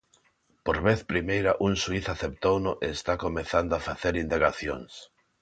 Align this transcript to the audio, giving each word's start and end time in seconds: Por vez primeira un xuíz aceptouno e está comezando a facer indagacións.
Por 0.65 0.77
vez 0.87 0.99
primeira 1.11 1.51
un 1.65 1.73
xuíz 1.81 2.05
aceptouno 2.15 2.71
e 2.85 2.87
está 2.97 3.13
comezando 3.25 3.73
a 3.75 3.83
facer 3.89 4.13
indagacións. 4.23 4.91